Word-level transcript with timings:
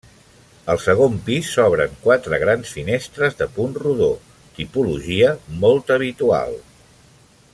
Al 0.73 0.79
segon 0.85 1.17
pis 1.27 1.49
s'obren 1.57 1.91
quatre 2.05 2.39
grans 2.45 2.71
finestres 2.79 3.37
de 3.43 3.49
punt 3.59 3.77
rodó, 3.83 4.09
tipologia 4.57 5.31
molt 5.67 5.97
habitual. 5.99 6.61